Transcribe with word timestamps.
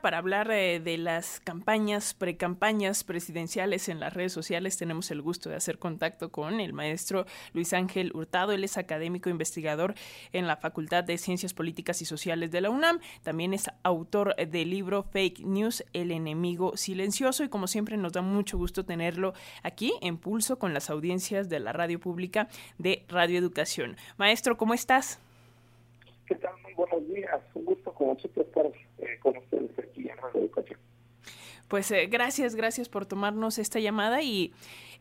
Para 0.00 0.18
hablar 0.18 0.48
eh, 0.52 0.78
de 0.78 0.96
las 0.96 1.40
campañas, 1.40 2.14
precampañas 2.14 3.02
presidenciales 3.02 3.88
en 3.88 3.98
las 3.98 4.14
redes 4.14 4.32
sociales, 4.32 4.76
tenemos 4.76 5.10
el 5.10 5.20
gusto 5.20 5.50
de 5.50 5.56
hacer 5.56 5.80
contacto 5.80 6.30
con 6.30 6.60
el 6.60 6.72
maestro 6.72 7.26
Luis 7.52 7.72
Ángel 7.72 8.12
Hurtado. 8.14 8.52
Él 8.52 8.62
es 8.62 8.78
académico 8.78 9.28
investigador 9.28 9.94
en 10.32 10.46
la 10.46 10.56
Facultad 10.56 11.02
de 11.02 11.18
Ciencias 11.18 11.52
Políticas 11.52 12.00
y 12.00 12.04
Sociales 12.04 12.52
de 12.52 12.60
la 12.60 12.70
UNAM. 12.70 13.00
También 13.24 13.52
es 13.54 13.68
autor 13.82 14.36
del 14.36 14.70
libro 14.70 15.02
Fake 15.02 15.40
News, 15.40 15.84
El 15.92 16.12
enemigo 16.12 16.76
silencioso. 16.76 17.42
Y 17.42 17.48
como 17.48 17.66
siempre, 17.66 17.96
nos 17.96 18.12
da 18.12 18.22
mucho 18.22 18.56
gusto 18.56 18.84
tenerlo 18.84 19.34
aquí 19.64 19.92
en 20.00 20.16
pulso 20.16 20.60
con 20.60 20.74
las 20.74 20.90
audiencias 20.90 21.48
de 21.48 21.58
la 21.58 21.72
radio 21.72 21.98
pública 21.98 22.46
de 22.78 23.04
Radio 23.08 23.36
Educación. 23.36 23.96
Maestro, 24.16 24.58
¿cómo 24.58 24.74
estás? 24.74 25.18
¿Qué 26.28 26.34
tal? 26.34 26.52
Muy 26.62 26.74
buenos 26.74 27.08
días. 27.08 27.40
Un 27.54 27.64
gusto, 27.64 27.92
como 27.94 28.14
siempre, 28.18 28.42
estar 28.42 28.66
eh, 28.66 29.18
con 29.20 29.38
ustedes 29.38 29.70
aquí 29.78 30.08
en 30.08 30.16
Radio 30.18 30.40
Educación. 30.42 30.78
Pues 31.68 31.90
eh, 31.90 32.06
gracias, 32.06 32.54
gracias 32.54 32.90
por 32.90 33.06
tomarnos 33.06 33.58
esta 33.58 33.78
llamada 33.80 34.20
y 34.22 34.52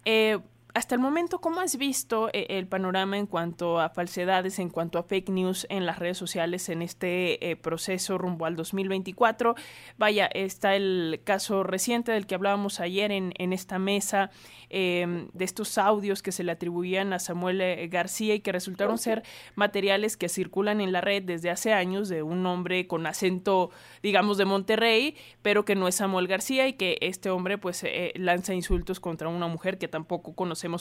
eh, 0.06 0.40
hasta 0.78 0.94
el 0.94 1.02
momento, 1.02 1.42
¿cómo 1.42 1.60
has 1.60 1.76
visto 1.76 2.30
eh, 2.34 2.46
el 2.50 2.68
panorama 2.68 3.18
en 3.18 3.26
cuanto 3.26 3.80
a 3.80 3.90
falsedades, 3.90 4.60
en 4.60 4.70
cuanto 4.70 5.00
a 5.00 5.04
fake 5.04 5.30
news 5.30 5.66
en 5.72 5.88
las 5.88 5.98
redes 5.98 6.20
sociales 6.20 6.70
en 6.70 6.84
este 6.84 7.50
eh, 7.50 7.56
proceso 7.56 8.20
rumbo 8.20 8.46
al 8.46 8.56
2024? 8.56 9.56
Vaya, 9.98 10.28
está 10.28 10.76
el 10.76 11.22
caso 11.24 11.64
reciente 11.64 12.12
del 12.12 12.28
que 12.28 12.36
hablábamos 12.36 12.80
ayer 12.80 13.12
en, 13.12 13.34
en 13.40 13.54
esta 13.54 13.80
mesa, 13.80 14.30
eh, 14.70 15.28
de 15.34 15.46
estos 15.46 15.80
audios 15.80 16.22
que 16.22 16.32
se 16.32 16.44
le 16.44 16.52
atribuían 16.52 17.12
a 17.12 17.18
Samuel 17.18 17.60
eh, 17.62 17.88
García 17.88 18.36
y 18.36 18.42
que 18.42 18.52
resultaron 18.52 19.00
ser 19.00 19.24
materiales 19.56 20.16
que 20.16 20.30
circulan 20.30 20.80
en 20.80 20.92
la 20.92 21.02
red 21.02 21.24
desde 21.24 21.50
hace 21.50 21.74
años 21.74 22.08
de 22.08 22.22
un 22.22 22.46
hombre 22.46 22.86
con 22.86 23.08
acento, 23.08 23.72
digamos, 24.04 24.38
de 24.38 24.46
Monterrey, 24.46 25.16
pero 25.42 25.66
que 25.66 25.74
no 25.74 25.88
es 25.88 25.96
Samuel 25.96 26.28
García 26.28 26.68
y 26.68 26.74
que 26.74 27.00
este 27.02 27.32
hombre 27.32 27.58
pues 27.58 27.84
lanza 28.14 28.54
insultos 28.54 29.00
contra 29.00 29.28
una 29.28 29.48
mujer 29.48 29.80
que 29.80 29.88
tampoco 29.88 30.34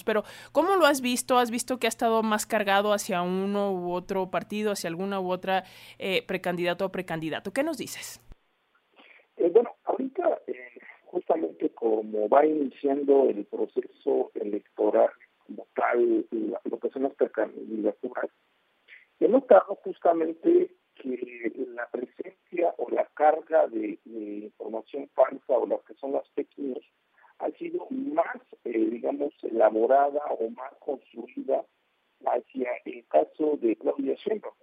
pero 0.04 0.24
¿cómo 0.52 0.76
lo 0.76 0.86
has 0.86 1.00
visto? 1.00 1.38
¿Has 1.38 1.50
visto 1.50 1.78
que 1.78 1.86
ha 1.86 1.88
estado 1.88 2.22
más 2.22 2.46
cargado 2.46 2.92
hacia 2.92 3.22
uno 3.22 3.72
u 3.72 3.92
otro 3.92 4.30
partido, 4.30 4.72
hacia 4.72 4.88
alguna 4.88 5.20
u 5.20 5.30
otra 5.30 5.64
eh, 5.98 6.24
precandidato 6.26 6.86
o 6.86 6.92
precandidato? 6.92 7.52
¿Qué 7.52 7.62
nos 7.62 7.78
dices? 7.78 8.20
Eh, 9.36 9.50
bueno, 9.52 9.70
ahorita, 9.84 10.40
eh, 10.46 10.78
justamente 11.04 11.70
como 11.70 12.28
va 12.28 12.44
iniciando 12.44 13.28
el 13.28 13.44
proceso 13.44 14.30
electoral 14.34 15.10
como 15.46 15.66
tal, 15.74 16.26
lo 16.64 16.78
que 16.80 16.90
son 16.90 17.04
las 17.04 17.14
precandidaturas, 17.14 18.30
he 19.20 19.28
notado 19.28 19.76
justamente 19.84 20.70
que 20.96 21.52
la 21.74 21.88
presencia 21.90 22.74
o 22.78 22.90
la 22.90 23.04
carga 23.14 23.66
de, 23.68 23.98
de 24.04 24.24
información 24.46 25.08
falsa 25.14 25.52
o 25.52 25.66
las 25.66 25.82
que 25.82 25.94
son 25.94 26.12
las 26.12 26.28
fake 26.30 26.58
news 26.58 26.84
ha 27.38 27.50
sido 27.52 27.86
más, 27.90 28.40
eh, 28.64 28.78
digamos, 28.78 29.32
elaborada 29.42 30.22
o 30.38 30.50
más 30.50 30.72
construida 30.80 31.64
hacia 32.24 32.70
el 32.84 33.06
caso 33.06 33.58
de 33.60 33.76
Claudia 33.76 34.14
Sheinbaum. 34.14 34.54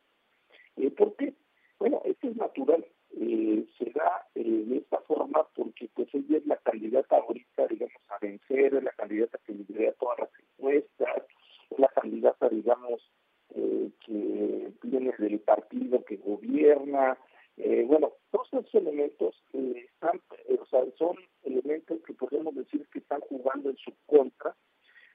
Eh, 0.78 0.92
¿Por 0.92 1.16
qué? 1.16 1.34
Bueno, 1.80 2.02
esto 2.06 2.30
es 2.30 2.36
natural. 2.36 2.86
Eh, 3.16 3.66
se 3.78 3.92
da 3.92 4.28
eh, 4.34 4.44
de 4.44 4.78
esta 4.78 5.00
forma 5.02 5.48
porque 5.56 5.88
pues 5.94 6.08
ella 6.14 6.38
es 6.38 6.46
la 6.48 6.58
candidata 6.58 7.18
ahorita, 7.18 7.68
digamos, 7.68 8.02
a 8.10 8.18
vencer, 8.20 8.74
es 8.74 8.84
la 8.84 8.92
candidata 8.92 9.40
que 9.46 9.54
lidera 9.54 9.94
todas 9.94 10.20
las 10.20 10.30
encuestas, 10.40 11.24
es 11.70 11.80
la 11.80 11.90
candidata, 11.90 12.50
digamos, 12.50 13.12
eh, 13.56 13.92
que 14.06 14.72
viene 14.84 15.14
del 15.20 15.40
partido 15.42 16.04
que 16.04 16.18
gobierna. 16.18 17.18
Eh, 17.58 17.84
bueno, 17.88 18.14
todos 18.32 18.48
esos 18.48 18.74
elementos 18.74 19.36
eh, 19.54 19.86
están, 19.86 20.20
eh, 20.48 20.58
o 20.60 20.66
sea, 20.66 20.84
son 20.98 21.18
elementos 21.44 22.02
que 22.06 22.14
podemos 22.14 22.56
decir 22.56 22.88
que 22.92 23.00
están 23.00 23.22
jugando 23.22 23.70
en 23.70 23.78
su 23.78 23.94
contra 24.08 24.56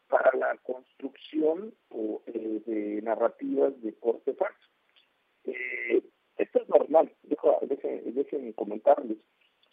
para 0.09 0.31
la 0.39 0.56
o, 1.91 2.22
eh, 2.27 2.62
de 2.66 3.03
narrativas 3.03 3.81
de 3.82 3.94
corte 3.94 4.34
falso. 4.34 4.69
Eh, 5.44 6.03
esto 6.36 6.62
es 6.62 6.69
normal, 6.69 7.10
dejen, 7.22 8.53
comentarles. 8.53 9.19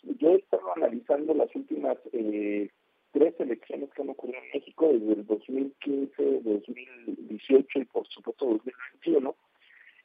Yo 0.03 0.31
he 0.31 0.35
estado 0.35 0.73
analizando 0.75 1.33
las 1.33 1.53
últimas 1.55 1.97
eh, 2.13 2.69
tres 3.11 3.33
elecciones 3.39 3.89
que 3.93 4.01
han 4.01 4.09
ocurrido 4.09 4.39
en 4.39 4.59
México 4.59 4.89
desde 4.91 5.13
el 5.13 5.25
2015, 5.25 6.41
2018 6.41 7.79
y 7.79 7.85
por 7.85 8.07
supuesto 8.07 8.45
2021, 8.45 9.35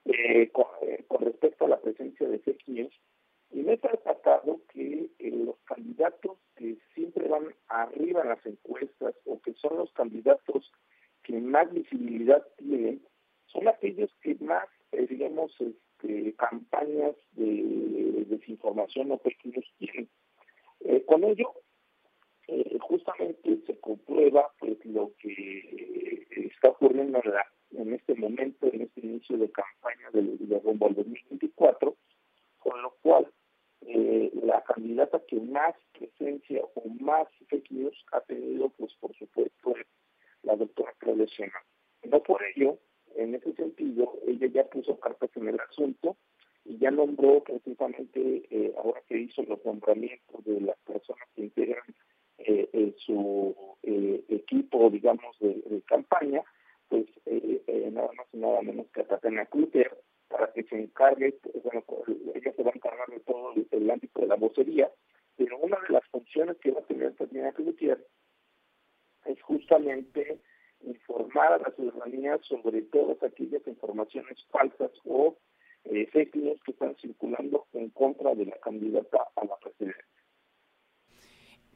eh, 0.07 0.49
con, 0.51 0.67
con 1.09 1.25
respecto 1.25 1.65
a 1.65 1.69
la 1.69 1.81
presencia 1.81 2.29
de 2.29 2.39
fake 2.39 2.69
news 2.69 3.01
y 3.53 3.63
me 3.63 3.75
he 3.75 3.79
percatado 3.79 4.61
que 4.73 5.11
los 5.19 5.57
candidatos 5.65 6.39
que 6.57 6.79
siempre 6.95 7.29
van 7.29 7.55
arriba 7.69 8.23
en 8.23 8.29
las 8.29 8.47
encuestas 8.47 9.15
o 9.25 9.41
que 9.41 9.55
son 9.55 9.77
los 9.77 9.93
candidatos 9.93 10.71
que 11.31 11.41
más 11.41 11.73
visibilidad 11.73 12.45
tienen, 12.59 13.01
son 13.47 13.69
aquellos 13.69 14.11
que 14.21 14.35
más, 14.41 14.67
eh, 14.93 15.07
digamos, 15.09 15.53
este, 15.61 16.35
campañas 16.35 17.15
de 17.33 18.25
desinformación 18.29 19.13
o 19.13 19.19
pequeños 19.19 19.65
tienen. 19.79 20.09
Eh, 20.81 21.05
con 21.07 21.23
ello, 21.23 21.53
eh, 22.49 22.79
justamente 22.81 23.61
se 23.65 23.79
comprueba 23.79 24.51
pues 24.59 24.85
lo 24.85 25.13
que 25.19 26.27
está 26.53 26.71
ocurriendo 26.71 27.21
en, 27.23 27.31
la, 27.31 27.47
en 27.77 27.95
este 27.95 28.15
momento, 28.15 28.67
en 28.73 28.83
este 28.83 29.01
inicio 29.01 29.39
de 29.39 29.51
campaña 29.51 30.11
de, 30.13 30.23
de 30.37 30.59
rumbo 30.59 30.87
al 30.87 30.95
2024, 30.95 31.97
con 32.59 32.83
lo 32.83 32.91
cual 33.03 33.31
eh, 33.83 34.31
la 34.43 34.63
candidata 34.65 35.23
que 35.29 35.41
más 35.41 35.75
presencia 35.97 36.63
o 36.75 36.89
más 37.01 37.29
fake 37.49 37.71
ha 38.13 38.21
tenido, 38.23 38.69
pues 38.71 38.93
por 38.95 39.15
supuesto, 39.15 39.77
es 39.77 39.87
la 40.43 40.57
doctora 40.57 40.93
Claudia 40.99 41.27
Sheinbaum. 41.27 41.65
No 42.05 42.23
por 42.23 42.43
ello, 42.45 42.79
en 43.17 43.35
ese 43.35 43.53
sentido, 43.55 44.19
ella 44.27 44.47
ya 44.49 44.65
puso 44.65 44.99
cartas 44.99 45.31
en 45.37 45.49
el 45.49 45.61
asunto 45.61 46.17
y 46.65 46.79
ya 46.79 46.91
nombró 46.91 47.43
precisamente, 47.43 48.43
eh, 48.51 48.73
ahora 48.77 49.03
que 49.07 49.19
hizo 49.19 49.43
los 49.43 49.65
nombramientos 49.65 50.45
de 50.45 50.61
las 50.61 50.79
personas 50.81 51.29
que 51.35 51.43
integran 51.43 51.85
eh, 52.39 52.69
eh, 52.73 52.90
su 53.05 53.55
eh, 53.83 54.25
equipo, 54.29 54.91
digamos, 54.91 55.39
de, 55.41 55.83
campaña, 55.87 56.43
pues 56.89 57.07
eh, 57.27 57.63
eh, 57.67 57.91
nada 57.93 58.11
más 58.17 58.27
y 58.33 58.39
nada 58.39 58.63
menos 58.63 58.87
que 58.93 59.01
a 59.01 59.07
Tatiana 59.07 59.47
Cluter, 59.47 59.97
para 60.29 60.53
que 60.53 60.63
se 60.65 60.77
encargue, 60.77 61.39
bueno, 61.65 61.85
ella 62.35 62.53
se 62.55 62.63
va 62.63 62.71
a 62.71 62.77
encargar 62.77 63.09
de 63.09 63.21
todo 63.21 63.55
el, 63.71 63.91
ámbito 63.91 64.21
de 64.21 64.27
la 64.27 64.37
vocería, 64.37 64.91
pero 65.37 65.59
una 65.59 65.79
de 65.87 65.95
las 65.95 66.07
funciones 66.09 66.57
que 66.59 66.71
va 66.71 66.81
a 66.81 66.85
tener 66.85 67.15
Tatiana 67.15 67.53
Cluter 67.53 68.07
es 69.25 69.43
justamente 69.43 70.41
informar 70.83 71.53
a 71.53 71.59
la 71.59 71.71
ciudadanía 71.73 72.39
sobre 72.43 72.83
todas 72.83 73.23
aquellas 73.23 73.67
informaciones 73.67 74.45
falsas 74.51 74.91
o 75.05 75.37
eh, 75.85 76.07
fake 76.13 76.37
news 76.37 76.61
que 76.65 76.73
están 76.73 76.95
circulando 76.97 77.67
en 77.73 77.91
contra 77.91 78.35
de 78.35 78.47
la 78.47 78.57
candidata 78.59 79.29
a 79.37 79.45
la. 79.45 79.60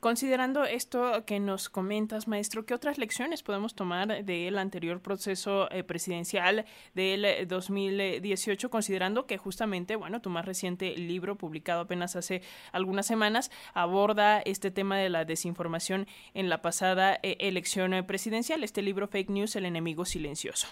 Considerando 0.04 0.64
esto 0.64 1.24
que 1.24 1.40
nos 1.40 1.70
comentas, 1.70 2.28
maestro, 2.28 2.66
¿qué 2.66 2.74
otras 2.74 2.98
lecciones 2.98 3.42
podemos 3.42 3.74
tomar 3.74 4.22
del 4.22 4.58
anterior 4.58 5.00
proceso 5.00 5.66
eh, 5.70 5.82
presidencial 5.82 6.66
del 6.92 7.48
2018, 7.48 8.68
considerando 8.68 9.26
que 9.26 9.38
justamente, 9.38 9.96
bueno, 9.96 10.20
tu 10.20 10.28
más 10.28 10.44
reciente 10.44 10.94
libro, 10.94 11.36
publicado 11.36 11.80
apenas 11.80 12.16
hace 12.16 12.42
algunas 12.70 13.06
semanas, 13.06 13.50
aborda 13.72 14.42
este 14.42 14.70
tema 14.70 14.98
de 14.98 15.08
la 15.08 15.24
desinformación 15.24 16.04
en 16.34 16.50
la 16.50 16.60
pasada 16.60 17.18
eh, 17.22 17.38
elección 17.40 17.92
presidencial, 18.06 18.62
este 18.62 18.82
libro 18.82 19.08
Fake 19.08 19.30
News, 19.30 19.56
el 19.56 19.64
enemigo 19.64 20.04
silencioso? 20.04 20.66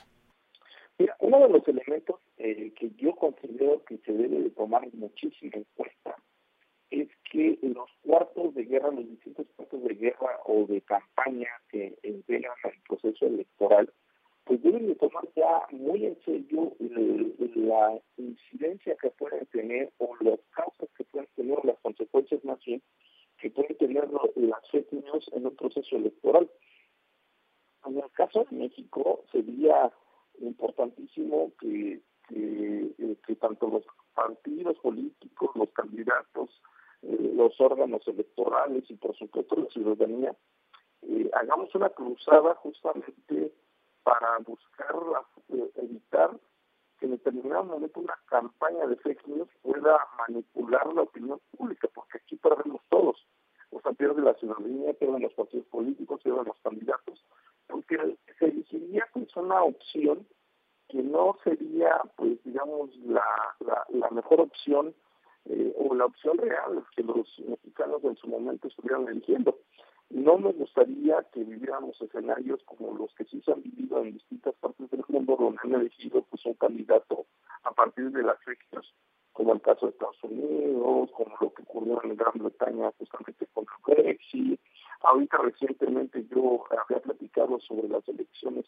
Mira, 0.99 1.16
uno 1.20 1.41
de 1.41 1.49
los 1.49 1.66
elementos 1.66 2.20
eh, 2.37 2.70
que 2.78 2.91
yo 2.99 3.16
considero 3.16 3.82
que 3.84 3.97
se 4.04 4.12
debe 4.12 4.43
de 4.43 4.50
tomar 4.50 4.87
muchísimo 4.93 5.53
en 5.54 5.64
cuenta 5.75 6.16
es 6.93 7.09
que 7.31 7.59
los 7.63 7.89
cuartos 8.03 8.55
de 8.55 8.65
guerra, 8.65 8.91
los 8.91 9.09
distintos 9.09 9.47
cuartos 9.56 9.83
de 9.83 9.94
guerra 9.94 10.39
o 10.44 10.67
de 10.67 10.83
campaña 10.83 11.49
que 11.71 11.97
integran 12.03 12.53
el 12.65 12.83
proceso 12.87 13.27
electoral, 13.27 13.91
pues 14.44 14.62
deben 14.62 14.87
de 14.87 14.94
tomar 14.97 15.27
ya 15.35 15.62
muy 15.71 16.05
en 16.05 16.21
serio 16.25 16.75
la 16.79 17.99
incidencia 18.19 18.97
que 19.00 19.11
pueden 19.11 19.47
tener 19.47 19.91
o 19.99 20.15
las 20.21 20.41
causas 20.50 20.89
que 20.97 21.05
pueden 21.05 21.29
tener, 21.35 21.65
las 21.65 21.79
consecuencias 21.81 22.44
más 22.44 22.62
bien, 22.65 22.83
que 23.38 23.50
pueden 23.50 23.77
tener 23.79 24.09
las 24.37 24.71
fake 24.71 24.93
news 24.93 25.31
en 25.33 25.47
un 25.47 25.56
proceso 25.56 25.97
electoral. 25.97 26.50
En 27.87 27.97
el 27.97 28.11
caso 28.12 28.47
de 28.50 28.56
México 28.56 29.25
sería 29.33 29.93
importantísimo 30.41 31.53
que, 31.59 32.00
que, 32.29 33.17
que 33.27 33.37
tanto 33.37 33.69
los 33.69 33.85
partidos 34.15 34.77
políticos, 34.79 35.50
los 35.55 35.71
candidatos, 35.71 36.50
eh, 36.50 36.72
los 37.02 37.60
órganos 37.60 38.06
electorales 38.06 38.84
y 38.88 38.94
por 38.94 39.16
supuesto 39.16 39.56
la 39.56 39.66
ciudadanía, 39.66 40.34
eh, 41.02 41.31
hagamos 41.32 41.75
una 41.75 41.90
cruzada 41.90 42.54
justamente 42.56 43.52
para 44.04 44.38
buscar 44.38 44.94
eh, 45.49 45.70
evitar 45.76 46.38
que 46.99 47.06
en 47.06 47.12
determinado 47.12 47.64
momento 47.64 48.00
una 48.00 48.19
campaña 48.26 48.87
de 48.87 48.96
fake 48.96 49.26
news 49.26 49.49
pueda 49.62 49.99
manipular 50.19 50.93
la 50.94 51.02
opinión 51.02 51.40
pública, 51.56 51.88
porque 51.93 52.19
aquí 52.19 52.37
perdemos 52.37 52.81
todos. 52.88 53.26
O 53.70 53.81
sea, 53.81 53.93
pierde 53.93 54.22
la 54.22 54.34
ciudadanía, 54.34 54.93
pierden 54.93 55.22
los 55.22 55.32
partidos 55.32 55.66
políticos, 55.66 56.20
pierden 56.22 56.44
los 56.44 56.60
candidatos, 56.60 57.25
porque 57.66 58.16
se 58.38 58.44
elegiría 58.44 59.08
pues 59.12 59.34
una 59.34 59.62
opción 59.62 60.26
que 60.88 61.02
no 61.02 61.37
sería, 61.43 62.02
pues 62.16 62.43
digamos, 62.44 62.94
la, 62.99 63.25
la, 63.88 64.10
mejor 64.10 64.43
opción 64.43 64.94
eh, 65.52 65.75
o 65.76 65.94
la 65.94 66.06
opción 66.06 66.38
real 66.38 66.82
que 66.96 67.02
los 67.02 67.28
mexicanos 67.46 68.02
en 68.04 68.16
su 68.16 68.26
momento 68.26 68.69
estuvieran 68.69 69.06
eligiendo. 69.06 69.58
No 70.08 70.38
me 70.38 70.52
gustaría 70.52 71.22
que 71.32 71.44
viviéramos 71.44 72.00
escenarios 72.00 72.62
como 72.64 72.96
los 72.96 73.14
que 73.14 73.25
sí 73.25 73.43
se 73.43 73.52
han 73.52 73.62
vivido 73.62 74.00
en 74.00 74.14
distintas 74.14 74.54
partes 74.54 74.90
del 74.90 75.04
mundo, 75.08 75.37
donde 75.38 75.60
han 75.62 75.75
elegido 75.75 76.22
pues 76.22 76.44
un 76.46 76.54
candidato 76.54 77.26
a 77.64 77.72
partir 77.72 78.10
de 78.10 78.22
las 78.22 78.38
fechas, 78.44 78.84
como 79.32 79.52
el 79.52 79.60
caso 79.60 79.87
de 79.87 79.93
Estados 79.93 80.22
Unidos, 80.25 81.10
como 81.12 81.37
lo 81.38 81.52
que 81.52 81.62
ocurrió 81.62 82.02
en 82.02 82.16
Gran 82.16 82.32
Bretaña 82.34 82.90
justamente 82.99 83.46
con 83.52 83.64
el 83.64 83.94
Brexit. 83.96 84.60
Ahorita 85.00 85.37
recientemente 85.38 86.26
yo 86.31 86.64
había 86.70 87.02
platicado 87.02 87.60
sobre 87.60 87.88
las 87.88 88.06
elecciones 88.08 88.64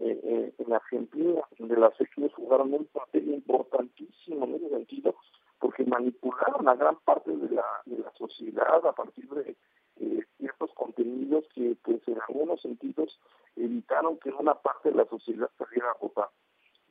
eh, 0.00 0.20
eh, 0.22 0.54
en 0.56 0.72
Argentina, 0.72 1.42
donde 1.58 1.76
las 1.76 1.94
fechas 1.96 2.32
jugaron 2.34 2.72
un 2.72 2.86
papel 2.86 3.28
importantísimo 3.28 4.46
en 4.46 4.54
ese 4.54 4.68
sentido, 4.70 5.14
porque 5.62 5.84
manipularon 5.84 6.68
a 6.68 6.74
gran 6.74 6.96
parte 7.04 7.30
de 7.30 7.48
la, 7.54 7.64
de 7.86 7.98
la 7.98 8.10
sociedad 8.18 8.84
a 8.84 8.92
partir 8.92 9.28
de 9.30 9.56
eh, 10.00 10.24
ciertos 10.36 10.72
contenidos 10.74 11.44
que 11.54 11.76
pues 11.84 12.00
en 12.08 12.18
algunos 12.28 12.60
sentidos 12.60 13.16
evitaron 13.54 14.18
que 14.18 14.30
una 14.30 14.54
parte 14.54 14.90
de 14.90 14.96
la 14.96 15.06
sociedad 15.06 15.48
saliera 15.56 15.92
a 15.92 15.98
votar. 16.00 16.30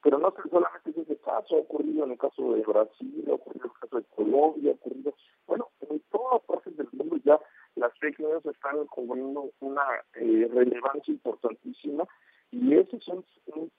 Pero 0.01 0.19
no 0.19 0.33
solamente 0.49 0.89
es 0.89 0.97
ese 0.99 1.17
caso, 1.17 1.57
ha 1.57 1.59
ocurrido 1.59 2.05
en 2.05 2.11
el 2.11 2.17
caso 2.17 2.53
de 2.53 2.61
Brasil, 2.61 3.25
ha 3.29 3.33
ocurrido 3.33 3.65
en 3.65 3.71
el 3.71 3.79
caso 3.81 3.97
de 3.97 4.05
Colombia, 4.15 4.71
ha 4.71 4.75
ocurrido, 4.75 5.13
bueno, 5.47 5.67
en 5.81 5.99
todas 6.09 6.41
partes 6.43 6.77
del 6.77 6.87
mundo 6.93 7.17
ya 7.25 7.41
las 7.75 7.91
fake 7.99 8.21
están 8.45 8.87
cobrando 8.87 9.51
una 9.59 9.83
eh, 10.13 10.49
relevancia 10.49 11.11
importantísima 11.11 12.07
y 12.51 12.73
ese 12.75 12.95
es 12.95 13.07
un, 13.09 13.25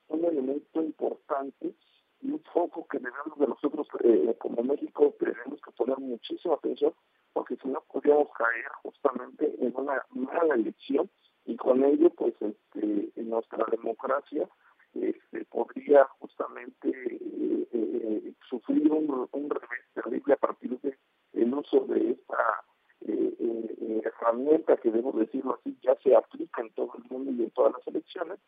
un, 0.08 0.24
elemento 0.26 0.82
importante 0.82 1.74
y 2.22 2.30
un 2.30 2.42
foco 2.52 2.86
que 2.86 2.98
debemos 2.98 3.38
de 3.38 3.46
nosotros 3.48 3.86
eh, 4.04 4.34
como 4.38 4.62
México 4.62 5.14
tenemos 5.18 5.60
que 5.60 5.72
poner 5.72 5.98
muchísima 6.12 6.54
atención 6.54 6.92
porque 7.32 7.56
si 7.56 7.68
no 7.68 7.82
podríamos 7.90 8.28
caer 8.36 8.66
justamente 8.82 9.54
en 9.60 9.72
una 9.74 10.04
mala 10.10 10.54
elección 10.54 11.10
y 11.44 11.56
con 11.56 11.82
ello 11.84 12.10
pues 12.10 12.34
este, 12.40 13.10
nuestra 13.16 13.64
democracia 13.70 14.48
este, 14.94 15.44
podría 15.46 16.04
justamente 16.20 16.88
eh, 16.90 17.68
eh, 17.72 18.32
sufrir 18.48 18.90
un, 18.92 19.50
revés 19.50 19.84
terrible 19.94 20.34
a 20.34 20.36
partir 20.36 20.78
del 20.80 20.98
el 21.32 21.54
uso 21.54 21.80
de 21.86 22.10
esta 22.10 22.64
eh, 23.00 24.02
herramienta 24.04 24.76
que 24.76 24.90
debo 24.90 25.12
decirlo 25.12 25.58
así 25.58 25.76
ya 25.82 25.96
se 26.02 26.14
aplica 26.14 26.60
en 26.60 26.70
todo 26.74 26.92
el 26.98 27.04
mundo 27.10 27.32
y 27.32 27.44
en 27.44 27.50
todas 27.50 27.72
las 27.72 27.86
elecciones 27.86 28.38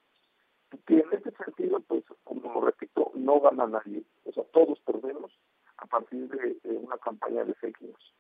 que 0.87 0.99
en 0.99 1.13
este 1.13 1.31
sentido 1.43 1.81
pues 1.81 2.05
como 2.25 2.61
repito 2.61 3.13
no 3.15 3.41
gana 3.41 3.67
nadie. 3.67 4.05
O 4.25 4.33
sea 4.33 4.45
todos 4.53 4.79
perdemos 4.81 5.33
a 5.85 5.87
partir 5.87 6.27
de, 6.29 6.57
una 6.79 6.97
campaña 6.99 7.45
de 7.45 7.55
fake 7.55 7.83
news 7.83 8.15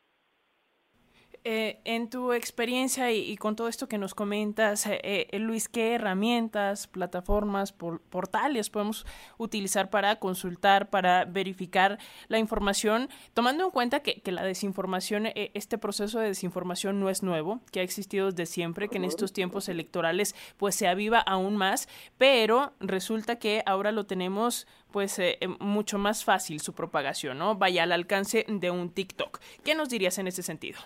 eh, 1.45 1.81
en 1.85 2.09
tu 2.09 2.33
experiencia 2.33 3.13
y, 3.13 3.37
con 3.37 3.57
todo 3.57 3.69
esto 3.69 3.89
que 3.89 3.99
nos 3.99 4.15
comentas, 4.15 4.87
eh, 4.87 5.01
eh, 5.03 5.39
Luis, 5.39 5.69
¿qué 5.69 5.95
herramientas, 5.95 6.87
plataformas, 6.87 7.73
portales 7.73 8.71
podemos 8.71 9.07
utilizar 9.39 9.91
para 9.91 10.19
consultar, 10.19 10.91
para 10.91 11.25
verificar 11.25 11.99
la 12.29 12.39
información, 12.39 13.09
tomando 13.35 13.65
en 13.65 13.71
cuenta 13.71 14.01
que, 14.01 14.23
la 14.33 14.43
desinformación, 14.43 15.29
este 15.35 15.79
proceso 15.79 16.19
de 16.19 16.29
desinformación 16.29 17.01
no 17.01 17.11
es 17.11 17.23
nuevo, 17.23 17.61
que 17.71 17.81
ha 17.81 17.83
existido 17.83 18.31
desde 18.31 18.47
siempre, 18.47 18.89
que 18.89 18.97
en 18.97 19.05
estos 19.05 19.33
tiempos 19.33 19.69
electorales 19.69 20.35
pues 20.57 20.75
se 20.75 20.89
aviva 20.89 21.19
aún 21.19 21.57
más, 21.57 21.89
pero 22.19 22.73
resulta 22.81 23.37
que 23.39 23.63
ahora 23.67 23.93
lo 23.93 24.07
tenemos 24.07 24.67
pues 24.91 25.21
mucho 25.61 25.99
más 25.99 26.25
fácil 26.25 26.61
su 26.61 26.73
propagación, 26.73 27.39
¿no? 27.39 27.57
Vaya 27.57 27.83
al 27.83 27.93
alcance 27.93 28.47
de 28.49 28.71
un 28.71 28.91
TikTok. 28.91 29.41
¿Qué 29.63 29.75
nos 29.75 29.89
dirías 29.89 30.19
en 30.19 30.29
ese 30.29 30.43
sentido? 30.43 30.79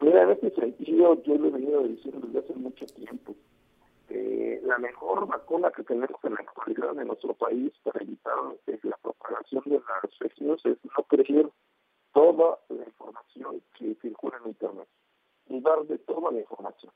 Mira, 0.00 0.22
en 0.22 0.30
este 0.30 0.50
sentido, 0.50 1.20
yo 1.22 1.34
lo 1.36 1.48
he 1.48 1.50
venido 1.50 1.82
diciendo 1.82 2.20
desde 2.26 2.38
hace 2.38 2.54
mucho 2.54 2.86
tiempo. 2.86 3.34
la 4.62 4.78
mejor 4.78 5.26
vacuna 5.26 5.70
que 5.70 5.82
tenemos 5.82 6.22
en 6.22 6.34
la 6.34 6.40
actualidad 6.40 6.98
en 6.98 7.06
nuestro 7.08 7.34
país 7.34 7.72
para 7.82 8.00
evitar 8.02 8.34
la 8.82 8.96
propagación 8.98 9.62
de 9.66 9.80
las 9.80 10.18
fake 10.18 10.66
es 10.66 10.78
no 10.84 11.02
creer 11.04 11.50
toda 12.12 12.58
la 12.68 12.84
información 12.84 13.62
que 13.76 13.94
circula 13.96 14.38
en 14.42 14.48
Internet, 14.48 14.88
dudar 15.46 15.84
de 15.86 15.98
toda 15.98 16.32
la 16.32 16.40
información. 16.40 16.92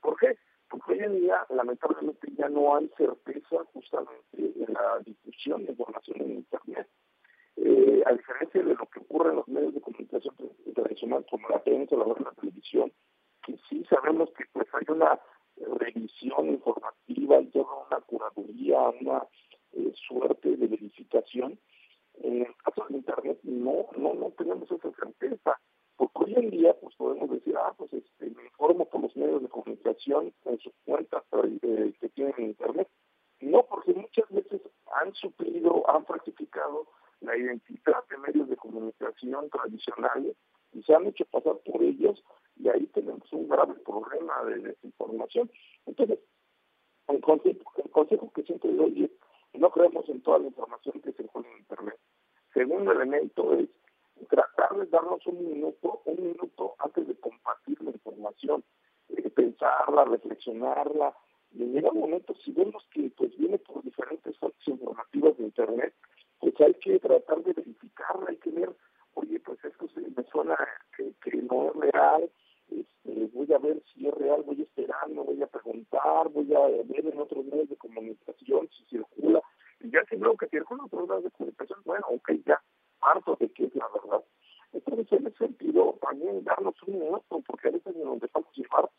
¿Por 0.00 0.16
qué? 0.18 0.36
Porque 0.68 0.92
hoy 0.92 0.98
en 1.00 1.20
día, 1.20 1.46
lamentablemente, 1.50 2.28
ya 2.36 2.48
no 2.48 2.76
hay 2.76 2.90
certeza 2.96 3.64
justamente 3.72 4.18
en 4.32 4.72
la 4.72 4.98
difusión 5.04 5.64
de 5.64 5.72
información 5.72 6.20
en 6.20 6.30
Internet. 6.30 6.88
Eh, 7.56 8.02
a 8.04 8.12
diferencia 8.12 8.62
de 8.62 8.74
lo 8.74 8.86
que 8.86 9.00
ocurre 9.00 9.30
en 9.30 9.36
los 9.36 9.48
medios 9.48 9.74
de 9.74 9.80
comunicación 9.80 10.34
tradicional 10.74 11.24
como 11.30 11.48
la 11.48 11.62
prensa, 11.62 11.96
la, 11.96 12.06
la 12.06 12.32
televisión, 12.40 12.92
que 13.44 13.56
sí 13.68 13.84
sabemos 13.88 14.30
que 14.36 14.44
pues 14.52 14.66
hay 14.74 14.84
una 14.88 15.20
revisión 15.78 16.48
informativa, 16.48 17.40
y 17.40 17.46
toda 17.46 17.86
una 17.86 18.00
curaduría, 18.00 18.80
una 19.00 19.26
eh, 19.72 19.92
suerte 20.08 20.56
de 20.56 20.66
verificación. 20.66 21.58
En 22.22 22.42
el 22.42 22.56
caso 22.56 22.86
de 22.88 22.96
Internet 22.96 23.38
no, 23.42 23.86
no, 23.96 24.14
no 24.14 24.30
tenemos 24.32 24.70
esa 24.70 24.90
certeza, 24.92 25.58
porque 25.96 26.24
hoy 26.24 26.34
en 26.36 26.50
día 26.50 26.74
pues 26.80 26.94
podemos 26.96 27.30
decir, 27.30 27.56
ah, 27.56 27.74
pues 27.76 27.92
este, 27.92 28.30
me 28.30 28.44
informo 28.44 28.84
por 28.86 29.02
los 29.02 29.16
medios 29.16 29.42
de 29.42 29.48
comunicación 29.48 30.32
en 30.44 30.58
sus 30.58 30.72
cuentas 30.84 31.22
eh, 31.62 31.92
que 32.00 32.08
tienen 32.10 32.34
en 32.38 32.44
Internet. 32.46 32.88
No, 33.40 33.64
porque 33.66 33.92
muchas 33.92 34.28
veces 34.30 34.62
han 34.92 35.12
suplido, 35.14 35.88
han 35.90 36.04
practicado 36.04 36.86
la 37.24 37.36
identidad 37.36 38.04
de 38.10 38.18
medios 38.18 38.48
de 38.48 38.56
comunicación 38.56 39.48
tradicionales 39.50 40.36
y 40.72 40.82
se 40.82 40.94
han 40.94 41.06
hecho 41.06 41.24
pasar 41.26 41.56
por 41.64 41.82
ellos 41.82 42.22
y 42.56 42.68
ahí 42.68 42.86
tenemos 42.88 43.32
un 43.32 43.48
grave 43.48 43.74
problema 43.84 44.44
de 44.44 44.58
desinformación. 44.58 45.50
Entonces, 45.86 46.18
el 47.08 47.20
consejo, 47.20 47.72
el 47.82 47.90
consejo 47.90 48.32
que 48.32 48.42
siempre 48.42 48.72
doy 48.72 49.04
es 49.04 49.10
no 49.58 49.70
creemos 49.70 50.08
en 50.08 50.20
toda 50.22 50.38
la 50.38 50.48
información 50.48 51.00
que 51.00 51.12
se 51.12 51.24
pone 51.24 51.48
en 51.50 51.58
Internet. 51.58 51.98
Segundo 52.52 52.92
elemento 52.92 53.52
es 53.54 53.68
tratar 54.28 54.76
de 54.76 54.86
darnos 54.86 55.24
un 55.26 55.44
minuto, 55.44 56.02
un 56.04 56.22
minuto 56.22 56.74
antes 56.78 57.06
de 57.06 57.14
compartir 57.16 57.80
la 57.82 57.90
información, 57.90 58.64
eh, 59.08 59.30
pensarla, 59.30 60.04
reflexionarla, 60.04 61.14
y 61.52 61.62
en 61.62 61.86
un 61.86 62.00
momento 62.00 62.34
si 62.44 62.52
vemos 62.52 62.84
que 62.90 63.10
pues 63.16 63.36
viene 63.36 63.58
por 63.58 63.82
diferentes 63.82 64.36
fuentes 64.38 64.66
informativas 64.66 65.36
de 65.38 65.44
Internet, 65.44 65.94
pues 66.40 66.60
hay 66.60 66.74
que 66.74 67.00
tratar 67.20 67.44
de 67.44 67.52
verificarla, 67.52 68.26
hay 68.28 68.36
que 68.38 68.50
ver, 68.50 68.74
oye, 69.14 69.38
pues 69.40 69.64
esto 69.64 69.86
me 70.16 70.24
suena 70.24 70.56
que, 70.96 71.36
no 71.42 71.68
es 71.68 71.76
real, 71.76 72.30
este, 72.70 73.30
voy 73.32 73.52
a 73.52 73.58
ver 73.58 73.82
si 73.92 74.08
es 74.08 74.14
real, 74.14 74.42
voy 74.42 74.60
a 74.60 74.64
esperar, 74.64 75.08
no 75.10 75.24
voy 75.24 75.40
a 75.42 75.46
preguntar, 75.46 76.28
voy 76.30 76.52
a 76.54 76.60
ver 76.84 77.06
en 77.06 77.18
otros 77.18 77.44
medios 77.44 77.68
de 77.68 77.76
comunicación 77.76 78.68
si 78.70 78.84
circula, 78.86 79.40
y 79.80 79.90
ya 79.90 80.02
que 80.04 80.16
veo 80.16 80.36
que 80.36 80.48
circula 80.48 80.84
otros 80.84 81.08
medios 81.08 81.24
de 81.24 81.30
comunicación, 81.30 81.78
bueno, 81.84 82.06
ok, 82.08 82.30
ya 82.44 82.60
parto 82.98 83.36
de 83.38 83.48
que 83.52 83.66
es 83.66 83.74
la 83.76 83.88
verdad. 83.88 84.24
Entonces, 84.72 85.12
en 85.12 85.26
ese 85.28 85.38
sentido, 85.38 85.96
también 86.00 86.42
darnos 86.42 86.74
un 86.82 86.98
minuto, 86.98 87.42
porque 87.46 87.68
a 87.68 87.70
veces 87.70 87.94
nos 87.96 88.18
dejamos 88.18 88.52
llevar 88.56 88.90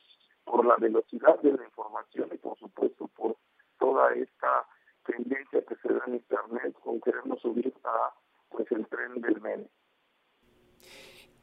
por 0.46 0.66
la 0.66 0.78
velocidad 0.78 1.38
de 1.42 1.52
la 1.52 1.66
información 1.66 2.30
y, 2.32 2.38
por 2.38 2.58
supuesto, 2.58 3.10
por 3.10 3.36
toda 3.78 4.14
esta 4.14 4.66
tendencia 5.06 5.62
que 5.66 5.76
se 5.76 5.94
da 5.94 6.02
en 6.08 6.16
Internet 6.16 6.76
con 6.96 7.02
querernos 7.02 7.42
subir 7.42 7.74
a 7.84 8.14
pues 8.50 8.72
el 8.72 8.88
tren 8.88 9.22
del 9.22 9.42
meme. 9.42 9.68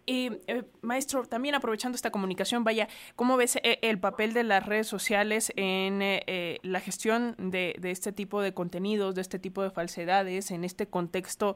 Y, 0.05 0.31
eh, 0.49 0.65
maestro, 0.81 1.25
también 1.27 1.55
aprovechando 1.55 1.95
esta 1.95 2.11
comunicación, 2.11 2.65
vaya, 2.65 2.89
¿cómo 3.15 3.37
ves 3.37 3.57
eh, 3.57 3.79
el 3.83 4.01
papel 4.01 4.33
de 4.33 4.43
las 4.43 4.67
redes 4.67 4.89
sociales 4.89 5.53
en 5.55 6.01
eh, 6.03 6.59
la 6.63 6.81
gestión 6.81 7.37
de, 7.39 7.77
de, 7.79 7.93
este 7.93 8.11
tipo 8.11 8.41
de 8.41 8.53
contenidos, 8.53 9.15
de 9.15 9.21
este 9.21 9.39
tipo 9.39 9.63
de 9.63 9.71
falsedades, 9.71 10.51
en 10.51 10.65
este 10.65 10.89
contexto, 10.89 11.55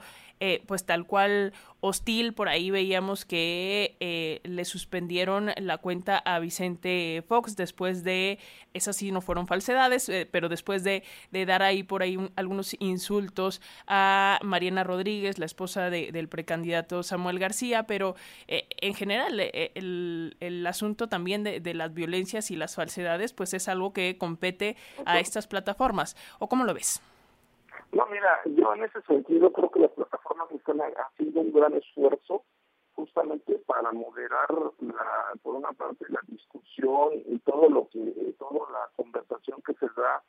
pues 0.66 0.86
tal 0.86 1.06
cual 1.06 1.54
hostil? 1.86 2.34
Por 2.34 2.48
ahí 2.48 2.70
veíamos 2.70 3.24
que 3.24 4.40
le 4.44 4.64
suspendieron 4.64 5.50
la 5.56 5.78
cuenta 5.78 6.18
a 6.18 6.38
Vicente 6.38 7.24
Fox 7.28 7.56
después 7.56 8.04
de, 8.04 8.38
esas 8.74 8.96
sí 8.96 9.12
no 9.12 9.20
fueron 9.20 9.46
falsedades, 9.46 10.10
pero 10.30 10.48
después 10.48 10.84
de, 10.84 11.02
de, 11.30 11.46
dar 11.46 11.62
ahí 11.62 11.82
por 11.82 12.02
ahí 12.02 12.18
algunos 12.36 12.76
insultos 12.80 13.60
a 13.86 14.38
Mariana 14.42 14.84
Rodríguez, 14.84 15.38
la 15.38 15.46
esposa 15.46 15.90
del 15.90 16.28
precandidato 16.28 17.02
Samuel 17.02 17.38
García, 17.38 17.84
pero 17.84 18.14
eh, 18.48 18.66
en 18.80 18.94
general, 18.94 19.38
eh, 19.40 19.72
el, 19.74 20.36
el, 20.40 20.66
asunto 20.66 21.08
también 21.08 21.44
de, 21.44 21.60
de, 21.60 21.74
las 21.74 21.94
violencias 21.94 22.50
y 22.50 22.56
las 22.56 22.74
falsedades, 22.74 23.32
pues 23.32 23.54
es 23.54 23.68
algo 23.68 23.92
que 23.92 24.16
compete 24.18 24.76
a 25.04 25.20
estas 25.20 25.46
plataformas. 25.46 26.16
¿O 26.38 26.48
cómo 26.48 26.64
lo 26.64 26.74
ves? 26.74 27.02
No, 27.92 28.06
mira, 28.06 28.40
yo 28.44 28.74
en 28.74 28.84
ese 28.84 29.00
sentido 29.02 29.52
creo 29.52 29.70
que 29.70 29.80
las 29.80 29.90
plataformas 29.92 30.50
están 30.50 30.80
un 31.40 31.52
gran 31.52 31.74
esfuerzo 31.74 32.44
justamente 32.92 33.58
para 33.66 33.92
moderar 33.92 34.48
la, 34.80 35.32
por 35.42 35.54
una 35.54 35.72
parte 35.72 36.06
la 36.08 36.20
discusión 36.26 37.10
y 37.26 37.38
todo 37.40 37.68
lo 37.68 37.88
que 37.88 38.00
toda 38.38 38.70
la 38.70 38.90
conversación 38.96 39.60
que 39.62 39.74
se 39.74 39.86
da 39.96 40.22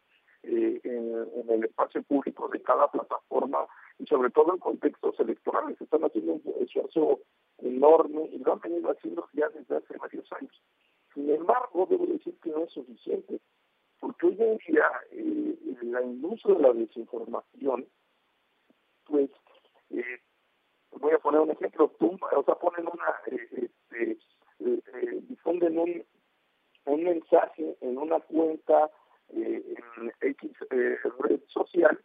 eh, 0.44 0.80
en, 0.84 1.50
el 1.50 1.64
espacio 1.64 2.04
público 2.04 2.48
de 2.50 2.62
cada 2.62 2.90
plataforma 2.92 3.66
y 4.00 4.06
sobre 4.06 4.30
todo 4.32 4.54
en 4.54 4.60
contextos 4.60 5.20
electorales. 5.20 5.80
Están 5.80 6.04
haciendo 6.04 6.34
un 6.34 6.54
esfuerzo 6.62 7.22
enorme 7.60 8.30
y 8.32 8.38
lo 8.40 8.54
han 8.54 8.60
venido 8.60 8.92
haciendo 8.92 9.28
ya 9.34 9.48
desde 9.50 9.78
hace 9.78 9.98
varios 9.98 10.32
años. 10.34 10.62
Sin 11.14 11.30
embargo 11.30 11.88
debo 11.90 12.06
decir 12.06 12.38
que 12.44 12.50
no 12.50 12.64
es 12.66 12.72
suficiente 12.72 13.40
porque 14.00 14.28
hoy 14.28 14.38
en 14.40 14.58
día 14.68 14.90
eh, 15.12 15.58
la 15.84 16.02
industria 16.02 16.56
de 16.56 16.62
la 16.62 16.74
desinformación 16.74 17.88
pues 19.06 19.30
eh, 19.90 20.20
voy 21.08 21.16
a 21.16 21.20
poner 21.20 21.40
un 21.40 21.52
ejemplo, 21.52 21.88
tumba, 22.00 22.28
o 22.36 22.44
sea, 22.44 22.56
ponen 22.56 22.86
una, 22.86 23.16
eh, 23.28 23.48
este, 23.54 24.12
eh, 24.12 24.82
eh, 24.94 25.20
difunden 25.30 25.80
un, 25.80 26.04
un 26.86 27.04
mensaje 27.04 27.78
en 27.80 27.98
una 27.98 28.20
cuenta 28.20 28.92
en 29.30 30.12
X 30.22 30.52
red 31.20 31.40
social 31.48 31.98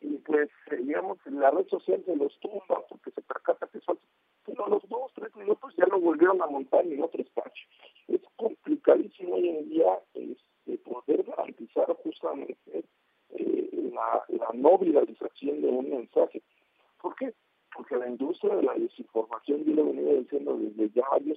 y 0.00 0.16
pues, 0.18 0.50
digamos, 0.70 1.18
la 1.26 1.50
red 1.52 1.68
social 1.68 2.02
se 2.04 2.16
los 2.16 2.36
tumba 2.40 2.84
porque 2.88 3.12
se 3.12 3.22
percata 3.22 3.68
que 3.68 3.80
son, 3.80 3.98
los 4.46 4.88
dos, 4.88 5.12
tres 5.14 5.34
minutos 5.36 5.72
ya 5.76 5.86
lo 5.86 6.00
volvieron 6.00 6.42
a 6.42 6.46
montar 6.46 6.84
en 6.84 7.00
otro 7.00 7.22
espacio. 7.22 7.66
Es 8.08 8.20
complicadísimo 8.36 9.36
hoy 9.36 9.48
en 9.50 9.68
día 9.68 10.00
este, 10.14 10.78
poder 10.78 11.22
garantizar 11.22 11.86
justamente 12.02 12.84
la, 13.92 14.24
la 14.28 14.48
no 14.54 14.78
viralización 14.78 15.62
de 15.62 15.68
un 15.68 15.90
mensaje. 15.90 16.42
¿Por 17.00 17.14
qué? 17.16 17.32
porque 17.74 17.96
la 17.96 18.08
industria 18.08 18.54
de 18.56 18.62
la 18.62 18.74
desinformación, 18.74 19.64
yo 19.64 19.74
lo 19.74 19.82
he 19.82 19.92
venido 19.92 20.20
diciendo 20.20 20.58
desde 20.58 20.90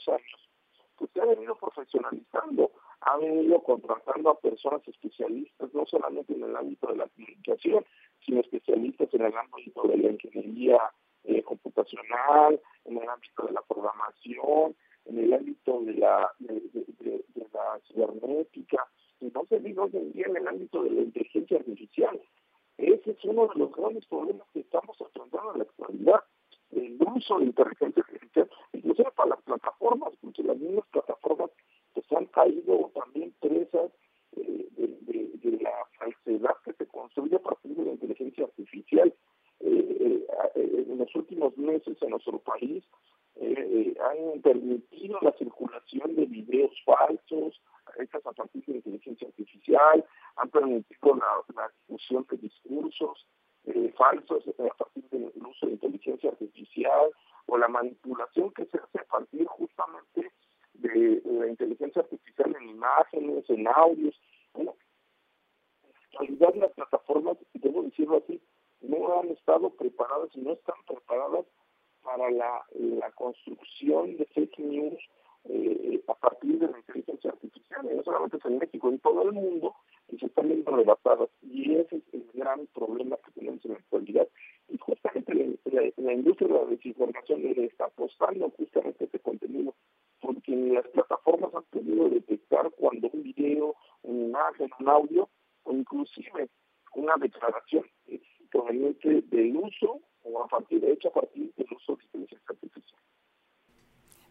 varios 0.06 0.28
años, 0.28 0.50
pues 0.98 1.12
se 1.12 1.22
ha 1.22 1.26
venido 1.26 1.56
profesionalizando, 1.56 2.72
ha 3.02 3.18
venido 3.18 3.62
contratando 3.62 4.30
a 4.30 4.40
personas 4.40 4.88
especialistas, 4.88 5.74
no 5.74 5.86
solamente 5.86 6.34
en 6.34 6.44
el 6.44 6.56
ámbito 6.56 6.88
de 6.88 6.98
la 6.98 7.08
comunicación, 7.08 7.86
sino 8.26 8.40
especialistas 8.40 9.14
en 9.14 9.22
el 9.26 9.38
ámbito 9.38 9.84
de 9.84 9.98
la 9.98 10.12
ingeniería 10.12 10.80
eh, 11.24 11.44
computacional, 11.44 12.60
en 12.86 12.98
el 12.98 13.10
ámbito 13.10 13.48
de 13.48 13.54
la 13.54 13.62
programación, 13.62 14.76
en 15.06 15.20
el 15.20 15.34
ámbito 15.34 15.82
de 15.82 15.94
la, 15.96 16.32
de, 16.40 16.62
la 17.54 17.80
cibernética, 17.88 18.88
y 19.20 19.26
no 19.28 19.46
se 19.46 19.60
diga 19.60 19.84
hoy 19.84 19.92
en 19.94 20.12
día 20.12 20.26
en 20.28 20.38
el 20.38 20.48
ámbito 20.48 20.84
de 20.84 20.92
la 20.92 21.02
inteligencia 21.02 21.58
artificial. 21.58 22.22
Ese 22.78 23.12
es 23.12 23.24
uno 23.24 23.48
de 23.48 23.60
los 23.60 23.72
grandes 23.72 24.06
problemas 24.08 24.48
que 24.54 24.60
estamos 24.60 25.00
afrontando 25.02 25.54
en 25.54 25.60
la 25.60 25.64
actualidad, 25.64 26.24
el 26.72 26.98
uso 27.00 27.40
de 27.40 27.46
inteligencia 27.46 28.04
artificial, 28.04 28.50
para 29.04 29.30
las 29.30 29.42
plataformas, 29.44 30.14
porque 30.22 30.44
las 30.44 30.58
mismas 30.58 30.86
plataformas 30.92 31.50
pues 31.94 32.06
han 32.12 32.26
caído 32.28 32.92
también 32.94 33.34
presas 33.40 33.92
eh, 34.36 34.68
de, 34.72 35.58
la 35.62 35.72
falsedad 35.98 36.56
que 36.64 36.74
se 36.74 36.86
construye 36.88 37.36
a 37.36 37.40
partir 37.40 37.76
de 37.76 37.86
la 37.86 37.92
inteligencia 37.92 38.46
artificial. 38.46 39.14
Eh, 39.62 40.26
eh, 40.56 40.86
en 40.90 40.98
los 40.98 41.16
últimos 41.16 41.58
meses 41.58 41.98
en 42.02 42.10
nuestro 42.10 42.40
país 42.40 42.84
han 43.38 44.42
permitido 44.42 45.20
la 45.22 45.32
circulación 45.34 46.16
de 46.16 46.26
videos 46.26 46.72
falsos, 46.86 47.62
hechas 47.98 48.26
a 48.26 48.32
partir 48.32 48.64
de 48.66 48.76
inteligencia 48.76 49.28
artificial, 49.28 50.06
han 50.38 50.50
permitido 50.50 51.16
la, 51.16 51.70
difusión 51.88 52.26
de 52.30 52.38
discursos 52.38 53.26
falsos 53.98 54.44
a 54.48 54.78
partir 54.78 55.04
del 55.10 55.32
uso 55.44 55.66
de 55.66 55.74
inteligencia 55.74 56.30
artificial 56.30 57.12
o 57.48 57.58
la 57.58 57.68
manipulación 57.68 58.52
que 58.52 58.66
se 58.66 58.78
hace 58.78 59.00
a 59.00 59.06
partir 59.06 59.46
justamente 59.48 60.32
de, 60.74 61.22
la 61.26 61.48
inteligencia 61.48 62.02
artificial 62.02 62.56
en 62.60 62.70
imágenes, 62.70 63.50
en 63.50 63.68
audios. 63.68 64.20
Bueno, 64.54 64.76
en 66.20 66.40
realidad 66.40 66.56
las 66.56 66.72
plataformas, 66.74 67.38
debo 67.54 67.84
decirlo 67.84 68.18
así, 68.18 68.42
no 68.82 69.20
han 69.20 69.30
estado 69.30 69.70
preparadas 69.72 70.30
y 70.34 70.42
no 70.42 70.54
están 70.54 70.78
preparadas 70.88 71.46
para 72.04 72.30
la, 72.30 72.64
la 72.74 73.12
construcción 73.12 74.16
de 74.18 74.26
fake 74.26 74.60
news 74.60 75.00
eh, 75.46 76.04
a 76.08 76.14
partir 76.16 76.60
de 76.60 76.68
la 76.68 76.78
inteligencia 76.78 77.32
artificial, 77.32 77.88
no 77.96 78.04
solamente 78.04 78.40
en 78.46 78.58
México, 78.58 78.90
en 78.90 79.00
todo 79.00 79.24
el 79.24 79.34
mundo, 79.34 79.76
que 80.08 80.18
se 80.18 80.26
están 80.28 80.48
viendo 80.48 80.76
rebatadas. 80.76 81.30
Y 81.42 81.76
ese 81.76 81.98
es 81.98 82.14
el 82.14 82.30
gran 82.34 82.66
problema 82.68 83.18
que 83.18 83.32
tenemos 83.32 83.64
en 83.66 83.72
la 83.72 83.78
actualidad. 83.78 84.05
La, 86.06 86.14
industria 86.14 86.48
de 86.48 86.54
la 86.54 86.66
desinformación 86.66 87.42
le 87.42 87.66
está 87.66 87.86
apostando 87.86 88.52
justamente 88.52 89.04
a 89.04 89.06
este 89.06 89.20
contenido, 89.20 89.74
porque 90.22 90.56
las 90.56 90.88
plataformas 90.90 91.54
han 91.56 91.64
podido 91.64 92.10
detectar 92.10 92.70
cuando 92.78 93.10
un 93.12 93.24
video, 93.24 93.76
una 94.04 94.26
imagen, 94.26 94.70
un 94.80 94.90
audio, 94.90 95.30
o 95.64 95.74
inclusive 95.74 96.50
una 96.94 97.16
declaración 97.18 97.86
es 98.06 98.22
proveniente 98.52 99.24
del 99.24 99.58
uso 99.58 100.00
o 100.24 100.44
a 100.44 100.48
partir, 100.48 100.86
hecha 100.86 101.10
a 101.10 101.14
partir 101.14 101.52
de. 101.56 101.65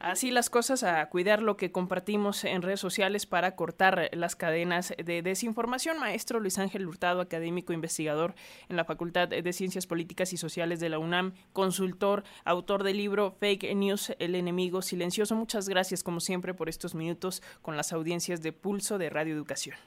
Así 0.04 0.30
las 0.30 0.50
cosas, 0.50 0.82
a 0.82 1.08
cuidar 1.08 1.40
lo 1.40 1.56
que 1.56 1.73
compartimos 1.73 2.44
en 2.44 2.61
redes 2.61 2.78
sociales 2.78 3.25
para 3.25 3.56
cortar 3.56 4.11
las 4.12 4.37
cadenas 4.37 4.92
de 5.02 5.23
desinformación. 5.23 5.99
Maestro 5.99 6.40
Luis 6.40 6.58
Ángel 6.58 6.87
Hurtado, 6.87 7.23
académico 7.23 7.73
investigador 7.73 8.34
en 8.68 8.76
la 8.76 8.84
Facultad 8.84 9.28
de 9.28 9.52
Ciencias 9.54 9.87
Políticas 9.87 10.34
y 10.34 10.37
Sociales 10.37 10.78
de 10.78 10.90
la 10.90 10.99
UNAM, 10.99 11.32
consultor, 11.54 12.23
autor 12.44 12.82
del 12.82 12.99
libro 12.99 13.30
Fake 13.40 13.75
News, 13.75 14.14
el 14.18 14.34
enemigo 14.34 14.82
silencioso. 14.82 15.37
Muchas 15.37 15.70
gracias, 15.70 16.04
como 16.04 16.20
siempre, 16.20 16.52
por 16.52 16.68
estos 16.68 16.94
minutos 16.94 17.42
con 17.62 17.78
las 17.78 17.94
audiencias 17.94 18.42
de 18.42 18.52
Pulso 18.52 18.99
de 18.99 19.08
Radio 19.08 19.32
Educación. 19.32 19.78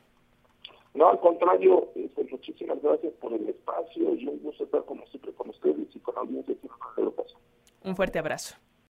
No, 0.96 1.10
al 1.10 1.20
contrario, 1.20 1.90
este, 1.94 2.24
muchísimas 2.24 2.82
gracias 2.82 3.14
por 3.22 3.34
el 3.34 3.48
espacio 3.48 4.16
y 4.16 4.26
un 4.26 4.40
gusto 4.40 4.64
estar 4.64 4.84
como 4.84 5.06
siempre 5.10 5.32
con 5.34 5.52
ustedes 5.52 5.96
y 5.96 6.00
con 6.00 6.16
la 6.16 6.22
audiencia 6.22 6.56
de 6.56 7.12
Un 7.84 7.96
fuerte 7.96 8.18
abrazo. 8.18 8.56